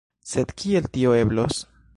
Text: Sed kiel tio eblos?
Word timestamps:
Sed 0.29 0.53
kiel 0.61 0.89
tio 0.97 1.15
eblos? 1.21 1.65